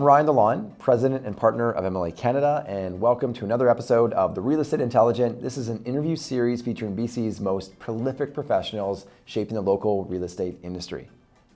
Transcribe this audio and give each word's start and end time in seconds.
I'm 0.00 0.06
Ryan 0.06 0.26
Lalonde, 0.28 0.78
President 0.78 1.26
and 1.26 1.36
Partner 1.36 1.70
of 1.72 1.84
MLA 1.84 2.16
Canada, 2.16 2.64
and 2.66 3.02
welcome 3.02 3.34
to 3.34 3.44
another 3.44 3.68
episode 3.68 4.14
of 4.14 4.34
The 4.34 4.40
Real 4.40 4.60
Estate 4.60 4.80
Intelligent. 4.80 5.42
This 5.42 5.58
is 5.58 5.68
an 5.68 5.84
interview 5.84 6.16
series 6.16 6.62
featuring 6.62 6.96
BC's 6.96 7.38
most 7.38 7.78
prolific 7.78 8.32
professionals 8.32 9.04
shaping 9.26 9.56
the 9.56 9.60
local 9.60 10.06
real 10.06 10.24
estate 10.24 10.58
industry. 10.62 11.10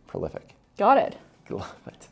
Prolific. 0.07 0.57
Got 0.77 0.98
it. 0.98 1.16
Love 1.48 1.75
it. 1.87 2.09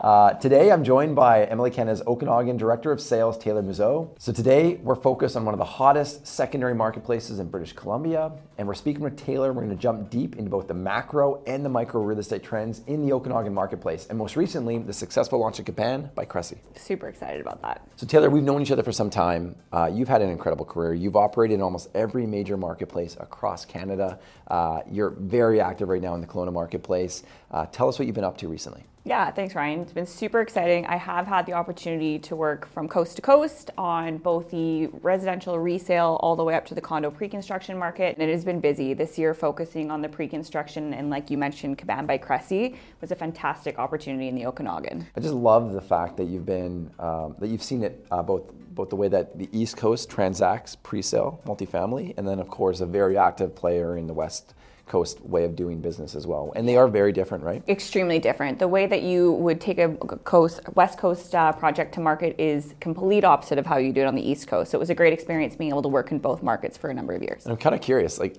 Uh, 0.00 0.32
today, 0.32 0.72
I'm 0.72 0.82
joined 0.82 1.14
by 1.14 1.44
MLA 1.44 1.74
Canada's 1.74 2.02
Okanagan 2.06 2.56
Director 2.56 2.90
of 2.90 3.02
Sales, 3.02 3.36
Taylor 3.36 3.62
Musseau. 3.62 4.08
So 4.18 4.32
today, 4.32 4.76
we're 4.76 4.94
focused 4.94 5.36
on 5.36 5.44
one 5.44 5.52
of 5.52 5.58
the 5.58 5.64
hottest 5.66 6.26
secondary 6.26 6.74
marketplaces 6.74 7.38
in 7.38 7.50
British 7.50 7.74
Columbia, 7.74 8.32
and 8.56 8.66
we're 8.66 8.72
speaking 8.72 9.02
with 9.02 9.18
Taylor. 9.18 9.52
We're 9.52 9.62
going 9.62 9.76
to 9.76 9.82
jump 9.82 10.08
deep 10.08 10.36
into 10.36 10.50
both 10.50 10.68
the 10.68 10.74
macro 10.74 11.42
and 11.46 11.62
the 11.62 11.68
micro 11.68 12.00
real 12.00 12.18
estate 12.18 12.42
trends 12.42 12.80
in 12.86 13.04
the 13.04 13.12
Okanagan 13.12 13.52
marketplace, 13.52 14.06
and 14.08 14.16
most 14.16 14.36
recently, 14.36 14.78
the 14.78 14.92
successful 14.94 15.38
launch 15.38 15.58
of 15.58 15.66
Caban 15.66 16.14
by 16.14 16.24
Cressey. 16.24 16.56
Super 16.76 17.08
excited 17.08 17.42
about 17.42 17.60
that. 17.60 17.86
So 17.96 18.06
Taylor, 18.06 18.30
we've 18.30 18.42
known 18.42 18.62
each 18.62 18.70
other 18.70 18.82
for 18.82 18.92
some 18.92 19.10
time. 19.10 19.54
Uh, 19.70 19.90
you've 19.92 20.08
had 20.08 20.22
an 20.22 20.30
incredible 20.30 20.64
career. 20.64 20.94
You've 20.94 21.16
operated 21.16 21.56
in 21.56 21.60
almost 21.60 21.90
every 21.94 22.26
major 22.26 22.56
marketplace 22.56 23.18
across 23.20 23.66
Canada. 23.66 24.18
Uh, 24.48 24.80
you're 24.90 25.10
very 25.10 25.60
active 25.60 25.90
right 25.90 26.00
now 26.00 26.14
in 26.14 26.22
the 26.22 26.26
Kelowna 26.26 26.54
marketplace. 26.54 27.22
Uh, 27.50 27.66
tell 27.66 27.86
us 27.90 27.98
what 27.98 28.06
you've 28.06 28.14
been 28.14 28.24
up 28.24 28.38
to 28.38 28.48
recently. 28.48 28.86
Yeah, 29.04 29.30
thanks, 29.30 29.54
Ryan. 29.54 29.86
It's 29.90 29.94
been 29.96 30.06
super 30.06 30.40
exciting. 30.40 30.86
I 30.86 30.94
have 30.94 31.26
had 31.26 31.46
the 31.46 31.54
opportunity 31.54 32.16
to 32.20 32.36
work 32.36 32.68
from 32.68 32.86
coast 32.86 33.16
to 33.16 33.22
coast 33.22 33.72
on 33.76 34.18
both 34.18 34.48
the 34.48 34.86
residential 35.02 35.58
resale 35.58 36.16
all 36.20 36.36
the 36.36 36.44
way 36.44 36.54
up 36.54 36.64
to 36.66 36.76
the 36.76 36.80
condo 36.80 37.10
pre 37.10 37.28
construction 37.28 37.76
market. 37.76 38.16
And 38.16 38.30
it 38.30 38.32
has 38.32 38.44
been 38.44 38.60
busy 38.60 38.94
this 38.94 39.18
year, 39.18 39.34
focusing 39.34 39.90
on 39.90 40.00
the 40.00 40.08
pre 40.08 40.28
construction. 40.28 40.94
And 40.94 41.10
like 41.10 41.28
you 41.28 41.36
mentioned, 41.36 41.76
Caban 41.76 42.06
by 42.06 42.18
Cressey 42.18 42.76
was 43.00 43.10
a 43.10 43.16
fantastic 43.16 43.80
opportunity 43.80 44.28
in 44.28 44.36
the 44.36 44.46
Okanagan. 44.46 45.08
I 45.16 45.20
just 45.20 45.34
love 45.34 45.72
the 45.72 45.82
fact 45.82 46.16
that 46.18 46.26
you've 46.26 46.46
been, 46.46 46.88
um, 47.00 47.34
that 47.40 47.48
you've 47.48 47.60
seen 47.60 47.82
it 47.82 48.06
uh, 48.12 48.22
both 48.22 48.44
both 48.72 48.90
the 48.90 48.96
way 48.96 49.08
that 49.08 49.36
the 49.36 49.48
East 49.50 49.76
Coast 49.76 50.08
transacts 50.08 50.76
pre-sale 50.76 51.42
multifamily, 51.44 52.14
and 52.16 52.28
then 52.28 52.38
of 52.38 52.46
course 52.46 52.80
a 52.80 52.86
very 52.86 53.18
active 53.18 53.56
player 53.56 53.96
in 53.96 54.06
the 54.06 54.14
West 54.14 54.54
Coast 54.90 55.20
way 55.20 55.44
of 55.44 55.54
doing 55.54 55.80
business 55.80 56.16
as 56.16 56.26
well. 56.26 56.52
And 56.56 56.68
they 56.68 56.76
are 56.76 56.88
very 56.88 57.12
different, 57.12 57.44
right? 57.44 57.62
Extremely 57.68 58.18
different. 58.18 58.58
The 58.58 58.66
way 58.66 58.86
that 58.88 59.02
you 59.02 59.32
would 59.34 59.60
take 59.60 59.78
a 59.78 59.90
coast 60.24 60.60
West 60.74 60.98
Coast 60.98 61.32
uh, 61.32 61.52
project 61.52 61.94
to 61.94 62.00
market 62.00 62.34
is 62.38 62.74
complete 62.80 63.22
opposite 63.22 63.56
of 63.56 63.66
how 63.66 63.76
you 63.76 63.92
do 63.92 64.00
it 64.00 64.06
on 64.06 64.16
the 64.16 64.28
East 64.28 64.48
Coast. 64.48 64.72
So 64.72 64.78
it 64.78 64.80
was 64.80 64.90
a 64.90 64.94
great 64.94 65.12
experience 65.12 65.54
being 65.54 65.70
able 65.70 65.82
to 65.82 65.88
work 65.88 66.10
in 66.10 66.18
both 66.18 66.42
markets 66.42 66.76
for 66.76 66.90
a 66.90 66.94
number 66.94 67.14
of 67.14 67.22
years. 67.22 67.46
I'm 67.46 67.56
kind 67.56 67.74
of 67.74 67.80
curious, 67.80 68.18
like 68.18 68.36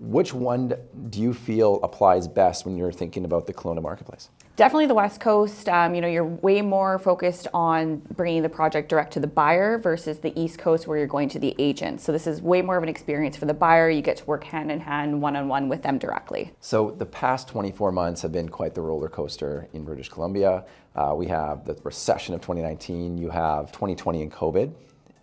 which 0.00 0.32
one 0.32 0.72
do 1.10 1.20
you 1.20 1.34
feel 1.34 1.80
applies 1.82 2.26
best 2.26 2.64
when 2.64 2.78
you're 2.78 2.92
thinking 2.92 3.26
about 3.26 3.46
the 3.46 3.52
Kelowna 3.52 3.82
marketplace? 3.82 4.30
Definitely 4.56 4.86
the 4.86 4.94
West 4.94 5.18
Coast. 5.18 5.68
Um, 5.68 5.96
you 5.96 6.00
know, 6.00 6.06
you're 6.06 6.24
way 6.24 6.62
more 6.62 7.00
focused 7.00 7.48
on 7.52 7.96
bringing 8.14 8.42
the 8.42 8.48
project 8.48 8.88
direct 8.88 9.12
to 9.14 9.20
the 9.20 9.26
buyer 9.26 9.78
versus 9.78 10.18
the 10.18 10.32
East 10.40 10.60
Coast 10.60 10.86
where 10.86 10.96
you're 10.96 11.08
going 11.08 11.28
to 11.30 11.40
the 11.40 11.56
agent. 11.58 12.00
So 12.00 12.12
this 12.12 12.28
is 12.28 12.40
way 12.40 12.62
more 12.62 12.76
of 12.76 12.84
an 12.84 12.88
experience 12.88 13.36
for 13.36 13.46
the 13.46 13.54
buyer. 13.54 13.90
You 13.90 14.00
get 14.00 14.18
to 14.18 14.24
work 14.26 14.44
hand 14.44 14.70
in 14.70 14.78
hand, 14.78 15.20
one 15.20 15.34
on 15.34 15.48
one 15.48 15.68
with 15.68 15.82
them 15.82 15.98
directly. 15.98 16.52
So 16.60 16.92
the 16.92 17.06
past 17.06 17.48
24 17.48 17.90
months 17.90 18.22
have 18.22 18.30
been 18.30 18.48
quite 18.48 18.76
the 18.76 18.80
roller 18.80 19.08
coaster 19.08 19.68
in 19.72 19.84
British 19.84 20.08
Columbia. 20.08 20.64
Uh, 20.94 21.14
we 21.16 21.26
have 21.26 21.64
the 21.64 21.76
recession 21.82 22.32
of 22.32 22.40
2019. 22.40 23.18
You 23.18 23.30
have 23.30 23.72
2020 23.72 24.22
and 24.22 24.32
COVID. 24.32 24.72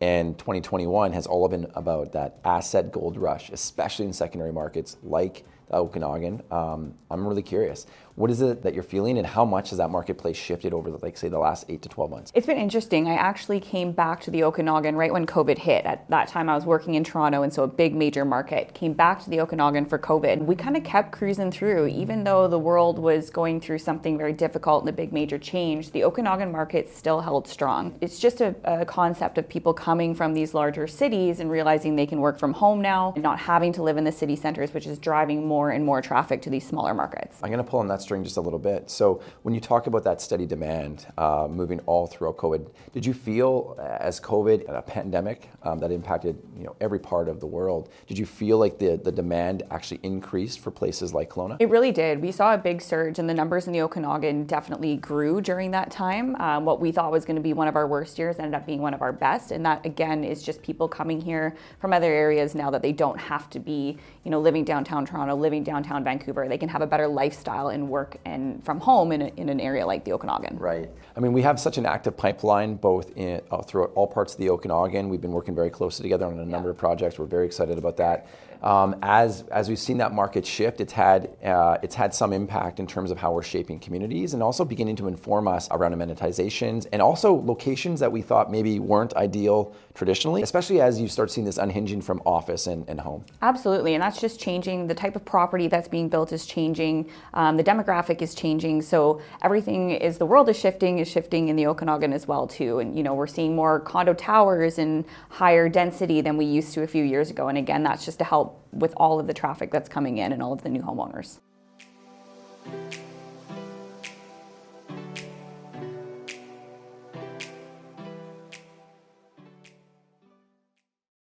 And 0.02 0.38
2021 0.40 1.14
has 1.14 1.26
all 1.26 1.48
been 1.48 1.72
about 1.76 2.12
that 2.12 2.40
asset 2.44 2.92
gold 2.92 3.16
rush, 3.16 3.50
especially 3.52 4.08
in 4.08 4.14
secondary 4.14 4.52
markets 4.52 4.98
like 5.04 5.46
Okanagan. 5.74 6.42
Um, 6.52 6.94
I'm 7.10 7.28
really 7.28 7.42
curious. 7.42 7.86
What 8.16 8.30
is 8.30 8.42
it 8.42 8.62
that 8.64 8.74
you're 8.74 8.84
feeling, 8.84 9.18
and 9.18 9.26
how 9.26 9.46
much 9.46 9.70
has 9.70 9.78
that 9.78 9.90
marketplace 9.90 10.36
shifted 10.36 10.74
over, 10.74 10.92
the, 10.92 10.98
like, 10.98 11.18
say, 11.18 11.30
the 11.30 11.40
last 11.40 11.66
eight 11.70 11.82
to 11.84 11.90
12 11.90 12.12
months? 12.12 12.32
It's 12.36 12.46
been 12.46 12.58
interesting. 12.58 13.08
I 13.08 13.14
actually 13.14 13.60
came 13.60 13.94
back 13.94 14.20
to 14.22 14.32
the 14.32 14.44
Okanagan 14.44 14.96
right 14.96 15.14
when 15.14 15.26
COVID 15.26 15.58
hit. 15.58 15.86
At 15.86 16.10
that 16.10 16.28
time, 16.28 16.50
I 16.50 16.56
was 16.56 16.66
working 16.66 16.96
in 16.96 17.04
Toronto, 17.04 17.44
and 17.44 17.54
so 17.54 17.64
a 17.64 17.68
big 17.68 17.96
major 17.96 18.26
market. 18.26 18.74
Came 18.74 18.94
back 18.94 19.24
to 19.24 19.30
the 19.30 19.40
Okanagan 19.40 19.86
for 19.86 19.98
COVID. 19.98 20.46
We 20.46 20.56
kind 20.56 20.76
of 20.76 20.84
kept 20.84 21.14
cruising 21.14 21.52
through, 21.52 21.88
even 21.88 22.24
though 22.24 22.48
the 22.48 22.60
world 22.60 23.00
was 23.00 23.30
going 23.30 23.62
through 23.62 23.80
something 23.80 24.18
very 24.18 24.34
difficult 24.34 24.84
and 24.84 24.90
a 24.90 24.94
big 24.94 25.14
major 25.14 25.38
change. 25.38 25.92
The 25.92 26.04
Okanagan 26.04 26.52
market 26.52 26.94
still 26.94 27.22
held 27.22 27.48
strong. 27.48 27.98
It's 28.02 28.20
just 28.20 28.42
a, 28.42 28.56
a 28.66 28.86
concept 28.86 29.38
of 29.38 29.48
people 29.48 29.74
coming 29.74 30.14
from 30.14 30.34
these 30.34 30.54
larger 30.54 30.86
cities 30.86 31.40
and 31.40 31.50
realizing 31.50 31.96
they 31.96 32.06
can 32.06 32.20
work 32.20 32.38
from 32.38 32.54
home 32.54 32.82
now, 32.82 33.14
and 33.16 33.24
not 33.24 33.40
having 33.40 33.72
to 33.74 33.84
live 33.84 33.98
in 33.98 34.04
the 34.04 34.12
city 34.12 34.36
centers, 34.36 34.74
which 34.74 34.86
is 34.86 35.00
driving 35.00 35.48
more 35.48 35.61
and 35.70 35.86
more 35.86 36.02
traffic 36.02 36.42
to 36.42 36.50
these 36.50 36.68
smaller 36.68 36.94
markets. 36.94 37.40
I'm 37.44 37.50
going 37.52 37.64
to 37.64 37.70
pull 37.70 37.80
on 37.80 37.88
that 37.88 38.02
string 38.02 38.24
just 38.24 38.38
a 38.38 38.42
little 38.42 38.60
bit. 38.60 38.90
So 38.90 39.22
when 39.44 39.54
you 39.54 39.62
talk 39.62 39.88
about 39.88 40.04
that 40.04 40.22
steady 40.22 40.46
demand 40.46 41.08
uh, 41.18 41.48
moving 41.50 41.80
all 41.82 42.08
throughout 42.08 42.38
COVID, 42.38 42.68
did 42.92 43.06
you 43.06 43.14
feel 43.14 43.76
uh, 43.80 43.98
as 44.00 44.20
COVID, 44.20 44.68
a 44.68 44.82
pandemic 44.82 45.50
um, 45.64 45.80
that 45.80 45.92
impacted 45.92 46.38
you 46.58 46.64
know 46.64 46.76
every 46.82 47.00
part 47.00 47.30
of 47.30 47.40
the 47.40 47.48
world, 47.48 47.90
did 48.08 48.18
you 48.18 48.26
feel 48.26 48.58
like 48.58 48.80
the, 48.80 48.98
the 48.98 49.12
demand 49.12 49.64
actually 49.72 50.00
increased 50.04 50.60
for 50.60 50.72
places 50.72 51.14
like 51.14 51.30
Kelowna? 51.30 51.58
It 51.60 51.70
really 51.70 51.92
did. 51.92 52.22
We 52.22 52.32
saw 52.32 52.54
a 52.54 52.58
big 52.58 52.82
surge 52.82 53.20
and 53.20 53.30
the 53.30 53.34
numbers 53.34 53.68
in 53.68 53.74
the 53.74 53.82
Okanagan 53.82 54.46
definitely 54.46 54.98
grew 54.98 55.42
during 55.42 55.72
that 55.72 55.92
time. 55.92 56.36
Um, 56.36 56.66
what 56.66 56.80
we 56.80 56.92
thought 56.92 57.12
was 57.12 57.26
going 57.26 57.36
to 57.36 57.42
be 57.42 57.54
one 57.54 57.68
of 57.68 57.76
our 57.76 57.88
worst 57.88 58.18
years 58.18 58.40
ended 58.40 58.56
up 58.56 58.66
being 58.66 58.82
one 58.82 58.94
of 58.94 59.02
our 59.02 59.12
best. 59.12 59.52
And 59.52 59.66
that 59.66 59.86
again 59.86 60.24
is 60.24 60.44
just 60.44 60.62
people 60.62 60.88
coming 60.88 61.20
here 61.20 61.56
from 61.80 61.94
other 61.94 62.12
areas 62.12 62.56
now 62.56 62.70
that 62.72 62.82
they 62.82 62.92
don't 62.92 63.20
have 63.20 63.50
to 63.52 63.60
be, 63.60 63.98
you 64.24 64.32
know, 64.32 64.40
living 64.40 64.64
downtown 64.64 65.06
Toronto, 65.06 65.36
living 65.52 65.64
downtown 65.66 66.02
Vancouver. 66.02 66.48
They 66.48 66.58
can 66.58 66.70
have 66.70 66.82
a 66.82 66.88
better 66.88 67.10
lifestyle 67.10 67.68
and 67.68 67.90
work 67.90 68.16
and 68.24 68.64
from 68.64 68.80
home 68.80 69.12
in, 69.12 69.22
a, 69.22 69.28
in 69.36 69.50
an 69.50 69.60
area 69.60 69.86
like 69.86 70.06
the 70.06 70.14
Okanagan. 70.14 70.58
Right. 70.58 70.90
I 71.18 71.20
mean, 71.20 71.34
we 71.34 71.42
have 71.42 71.60
such 71.60 71.78
an 71.78 71.86
active 71.86 72.16
pipeline 72.16 72.76
both 72.76 73.12
in, 73.18 73.42
uh, 73.52 73.62
throughout 73.62 73.92
all 73.96 74.08
parts 74.08 74.34
of 74.34 74.40
the 74.40 74.50
Okanagan. 74.50 75.10
We've 75.10 75.20
been 75.20 75.34
working 75.34 75.54
very 75.54 75.70
closely 75.70 76.04
together 76.04 76.26
on 76.26 76.40
a 76.40 76.46
number 76.46 76.70
yeah. 76.70 76.72
of 76.72 76.78
projects. 76.78 77.20
We're 77.20 77.26
very 77.26 77.46
excited 77.46 77.78
about 77.78 77.98
that. 77.98 78.28
Um, 78.62 78.96
as 79.02 79.42
as 79.52 79.70
we've 79.70 79.80
seen 79.80 79.98
that 79.98 80.14
market 80.14 80.46
shift, 80.46 80.82
it's 80.82 80.94
had 80.94 81.36
uh, 81.44 81.78
it's 81.82 81.96
had 81.96 82.14
some 82.14 82.32
impact 82.34 82.80
in 82.80 82.88
terms 82.88 83.12
of 83.12 83.18
how 83.18 83.32
we're 83.34 83.42
shaping 83.42 83.80
communities, 83.80 84.34
and 84.34 84.44
also 84.44 84.64
beginning 84.64 84.96
to 84.98 85.08
inform 85.08 85.48
us 85.48 85.68
around 85.72 85.94
amenitizations 85.94 86.88
and 86.92 87.02
also 87.02 87.34
locations 87.34 88.00
that 88.00 88.12
we 88.12 88.22
thought 88.22 88.52
maybe 88.52 88.80
weren't 88.80 89.14
ideal 89.16 89.74
traditionally, 89.94 90.42
especially 90.44 90.80
as 90.80 91.02
you 91.02 91.08
start 91.08 91.32
seeing 91.32 91.46
this 91.46 91.58
unhinging 91.58 92.02
from 92.02 92.22
office 92.26 92.68
and, 92.68 92.88
and 92.88 93.00
home. 93.00 93.26
Absolutely, 93.42 93.96
and 93.96 94.04
that's 94.04 94.22
just 94.22 94.40
changing. 94.40 94.88
The 94.88 94.96
type 94.96 95.16
of 95.16 95.26
property 95.26 95.68
that's 95.68 95.88
being 95.88 96.08
built 96.08 96.32
is 96.32 96.46
changing. 96.46 97.10
Um, 97.34 97.58
the 97.58 97.64
demographic 97.64 98.22
is 98.22 98.36
changing. 98.36 98.84
So 98.84 99.22
everything 99.42 99.92
is 99.92 100.18
the 100.18 100.26
world 100.26 100.50
is 100.50 100.58
shifting 100.58 101.00
is 101.00 101.08
shifting 101.08 101.50
in 101.50 101.56
the 101.56 101.66
Okanagan 101.66 102.14
as 102.14 102.28
well 102.28 102.48
too. 102.48 102.80
And 102.80 102.96
you 102.96 103.04
know 103.04 103.16
we're 103.16 103.28
seeing 103.28 103.56
more 103.56 103.80
condo 103.80 104.14
towers 104.14 104.78
and 104.78 105.04
higher 105.30 105.68
density 105.68 106.22
than 106.22 106.38
we 106.38 106.46
used 106.46 106.74
to 106.76 106.84
a 106.84 106.88
few 106.88 107.04
years 107.04 107.32
ago. 107.32 107.48
And 107.48 107.58
again, 107.58 107.84
that's 107.84 108.06
just 108.06 108.20
to 108.20 108.24
help 108.24 108.51
with 108.72 108.94
all 108.98 109.20
of 109.20 109.28
the 109.28 109.34
traffic 109.34 109.72
that's 109.72 109.90
coming 109.90 110.18
in 110.18 110.32
and 110.32 110.42
all 110.42 110.54
of 110.54 110.64
the 110.64 110.70
new 110.70 110.82
homeowners. 110.82 111.40